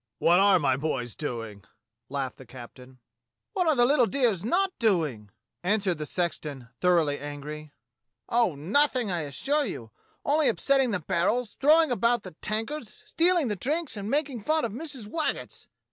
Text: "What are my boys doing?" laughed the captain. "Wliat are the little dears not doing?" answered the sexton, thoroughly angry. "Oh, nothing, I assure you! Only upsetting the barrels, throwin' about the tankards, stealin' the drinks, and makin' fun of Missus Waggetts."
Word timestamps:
"What 0.17 0.39
are 0.39 0.57
my 0.57 0.77
boys 0.77 1.15
doing?" 1.15 1.63
laughed 2.09 2.37
the 2.37 2.45
captain. 2.47 2.97
"Wliat 3.55 3.67
are 3.67 3.75
the 3.75 3.85
little 3.85 4.07
dears 4.07 4.43
not 4.43 4.71
doing?" 4.79 5.29
answered 5.61 5.99
the 5.99 6.07
sexton, 6.07 6.69
thoroughly 6.79 7.19
angry. 7.19 7.71
"Oh, 8.27 8.55
nothing, 8.55 9.11
I 9.11 9.19
assure 9.21 9.63
you! 9.65 9.91
Only 10.25 10.49
upsetting 10.49 10.89
the 10.89 11.01
barrels, 11.01 11.53
throwin' 11.53 11.91
about 11.91 12.23
the 12.23 12.31
tankards, 12.41 13.03
stealin' 13.05 13.47
the 13.47 13.55
drinks, 13.55 13.95
and 13.95 14.09
makin' 14.09 14.41
fun 14.41 14.65
of 14.65 14.73
Missus 14.73 15.07
Waggetts." 15.07 15.67